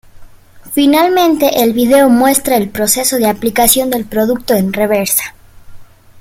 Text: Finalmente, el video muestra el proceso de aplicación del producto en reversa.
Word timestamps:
Finalmente, 0.73 1.61
el 1.61 1.73
video 1.73 2.09
muestra 2.09 2.57
el 2.57 2.69
proceso 2.71 3.17
de 3.17 3.29
aplicación 3.29 3.91
del 3.91 4.05
producto 4.05 4.55
en 4.55 4.73
reversa. 4.73 5.35